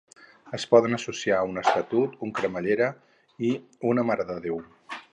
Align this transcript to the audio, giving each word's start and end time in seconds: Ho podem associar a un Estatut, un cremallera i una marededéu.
Ho 0.53 0.59
podem 0.71 0.95
associar 0.97 1.35
a 1.41 1.51
un 1.51 1.61
Estatut, 1.63 2.17
un 2.29 2.33
cremallera 2.41 2.91
i 3.51 3.55
una 3.95 4.11
marededéu. 4.13 4.63